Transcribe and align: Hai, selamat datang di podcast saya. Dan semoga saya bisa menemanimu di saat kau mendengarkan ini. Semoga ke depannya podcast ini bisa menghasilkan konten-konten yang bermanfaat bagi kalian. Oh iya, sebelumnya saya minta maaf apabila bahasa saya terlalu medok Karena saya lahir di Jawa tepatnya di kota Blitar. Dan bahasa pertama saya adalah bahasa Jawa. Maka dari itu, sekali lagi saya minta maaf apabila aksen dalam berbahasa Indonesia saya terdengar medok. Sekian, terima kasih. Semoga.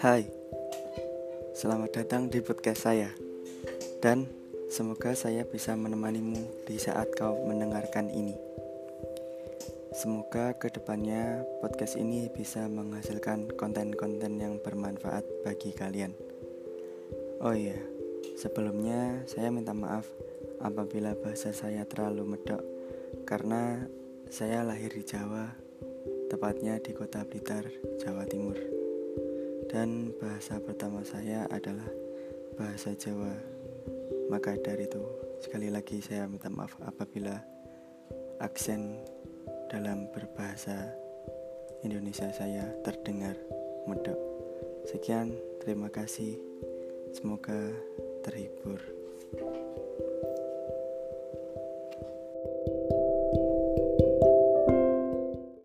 Hai, 0.00 0.24
selamat 1.52 1.92
datang 1.92 2.32
di 2.32 2.40
podcast 2.40 2.88
saya. 2.88 3.12
Dan 4.00 4.24
semoga 4.72 5.12
saya 5.12 5.44
bisa 5.44 5.76
menemanimu 5.76 6.64
di 6.64 6.80
saat 6.80 7.12
kau 7.12 7.36
mendengarkan 7.44 8.08
ini. 8.08 8.32
Semoga 9.92 10.56
ke 10.56 10.72
depannya 10.72 11.44
podcast 11.60 12.00
ini 12.00 12.32
bisa 12.32 12.64
menghasilkan 12.64 13.52
konten-konten 13.60 14.40
yang 14.40 14.56
bermanfaat 14.64 15.28
bagi 15.44 15.76
kalian. 15.76 16.16
Oh 17.44 17.52
iya, 17.52 17.76
sebelumnya 18.40 19.28
saya 19.28 19.52
minta 19.52 19.76
maaf 19.76 20.08
apabila 20.64 21.12
bahasa 21.12 21.52
saya 21.52 21.84
terlalu 21.84 22.24
medok 22.24 22.64
Karena 23.28 23.84
saya 24.32 24.64
lahir 24.64 24.96
di 24.96 25.04
Jawa 25.04 25.44
tepatnya 26.32 26.80
di 26.80 26.96
kota 26.96 27.20
Blitar. 27.28 27.79
Dan 29.70 30.10
bahasa 30.18 30.58
pertama 30.58 31.06
saya 31.06 31.46
adalah 31.46 31.86
bahasa 32.58 32.90
Jawa. 32.98 33.30
Maka 34.26 34.58
dari 34.58 34.90
itu, 34.90 34.98
sekali 35.38 35.70
lagi 35.70 36.02
saya 36.02 36.26
minta 36.26 36.50
maaf 36.50 36.74
apabila 36.82 37.38
aksen 38.42 38.98
dalam 39.70 40.10
berbahasa 40.10 40.90
Indonesia 41.86 42.26
saya 42.34 42.66
terdengar 42.82 43.38
medok. 43.86 44.18
Sekian, 44.90 45.38
terima 45.62 45.86
kasih. 45.86 46.34
Semoga. 47.14 47.70